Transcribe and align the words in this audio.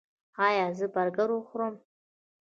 ایا 0.47 0.65
زه 0.77 0.85
برګر 0.95 1.29
وخورم؟ 1.33 1.75